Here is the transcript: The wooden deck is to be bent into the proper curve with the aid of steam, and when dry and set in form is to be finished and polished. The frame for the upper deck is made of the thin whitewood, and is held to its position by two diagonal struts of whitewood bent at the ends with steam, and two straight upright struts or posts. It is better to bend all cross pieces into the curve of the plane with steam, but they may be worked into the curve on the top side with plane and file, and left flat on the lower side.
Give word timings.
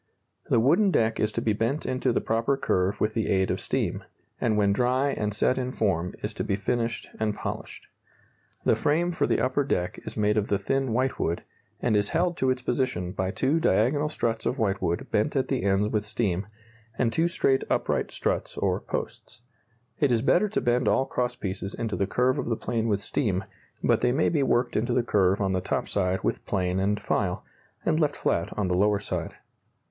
The 0.49 0.59
wooden 0.59 0.89
deck 0.89 1.19
is 1.19 1.31
to 1.33 1.43
be 1.43 1.53
bent 1.53 1.85
into 1.85 2.11
the 2.11 2.21
proper 2.21 2.57
curve 2.57 2.99
with 2.99 3.13
the 3.13 3.27
aid 3.27 3.51
of 3.51 3.61
steam, 3.61 4.03
and 4.39 4.57
when 4.57 4.73
dry 4.73 5.11
and 5.11 5.31
set 5.31 5.59
in 5.59 5.71
form 5.71 6.15
is 6.23 6.33
to 6.33 6.43
be 6.43 6.55
finished 6.55 7.11
and 7.19 7.35
polished. 7.35 7.85
The 8.65 8.75
frame 8.75 9.11
for 9.11 9.27
the 9.27 9.39
upper 9.39 9.63
deck 9.63 9.99
is 10.03 10.17
made 10.17 10.37
of 10.37 10.47
the 10.47 10.57
thin 10.57 10.91
whitewood, 10.91 11.43
and 11.83 11.95
is 11.95 12.09
held 12.17 12.35
to 12.37 12.49
its 12.49 12.63
position 12.63 13.11
by 13.11 13.29
two 13.29 13.59
diagonal 13.59 14.09
struts 14.09 14.47
of 14.47 14.57
whitewood 14.57 15.05
bent 15.11 15.35
at 15.35 15.49
the 15.49 15.61
ends 15.61 15.89
with 15.89 16.03
steam, 16.03 16.47
and 16.97 17.13
two 17.13 17.27
straight 17.27 17.63
upright 17.69 18.09
struts 18.09 18.57
or 18.57 18.79
posts. 18.79 19.41
It 19.99 20.11
is 20.11 20.23
better 20.23 20.49
to 20.49 20.61
bend 20.61 20.87
all 20.87 21.05
cross 21.05 21.35
pieces 21.35 21.75
into 21.75 21.95
the 21.95 22.07
curve 22.07 22.39
of 22.39 22.47
the 22.49 22.57
plane 22.57 22.87
with 22.87 23.01
steam, 23.01 23.43
but 23.83 24.01
they 24.01 24.11
may 24.11 24.29
be 24.29 24.41
worked 24.41 24.75
into 24.75 24.93
the 24.93 25.03
curve 25.03 25.39
on 25.39 25.53
the 25.53 25.61
top 25.61 25.87
side 25.87 26.23
with 26.23 26.43
plane 26.47 26.79
and 26.79 26.99
file, 26.99 27.45
and 27.85 27.99
left 27.99 28.15
flat 28.15 28.51
on 28.57 28.67
the 28.67 28.73
lower 28.75 28.97
side. 28.97 29.35